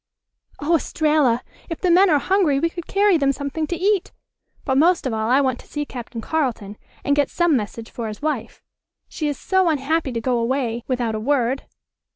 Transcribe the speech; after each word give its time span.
"Oh, 0.59 0.77
Estralla! 0.77 1.43
If 1.69 1.79
the 1.81 1.91
men 1.91 2.09
are 2.09 2.17
hungry 2.17 2.59
we 2.59 2.71
could 2.71 2.87
carry 2.87 3.19
them 3.19 3.31
something 3.31 3.67
to 3.67 3.75
eat. 3.77 4.11
But 4.65 4.79
most 4.79 5.05
of 5.05 5.13
all 5.13 5.29
I 5.29 5.41
want 5.41 5.59
to 5.59 5.67
see 5.67 5.85
Captain 5.85 6.21
Carleton, 6.21 6.75
and 7.03 7.15
get 7.15 7.29
some 7.29 7.55
message 7.55 7.91
for 7.91 8.07
his 8.07 8.19
wife. 8.19 8.63
She 9.07 9.27
is 9.27 9.37
so 9.37 9.69
unhappy 9.69 10.11
to 10.11 10.19
go 10.19 10.39
away 10.39 10.83
without 10.87 11.13
a 11.13 11.19
word." 11.19 11.65